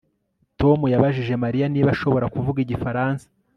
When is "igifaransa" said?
2.65-3.25